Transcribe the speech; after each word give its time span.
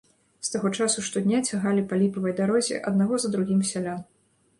З 0.45 0.49
таго 0.53 0.69
часу 0.77 1.03
штодня 1.09 1.41
цягалі 1.49 1.83
па 1.91 1.99
ліпавай 2.03 2.33
дарозе 2.39 2.81
аднаго 2.93 3.19
за 3.25 3.31
другім 3.37 3.61
сялян. 3.75 4.01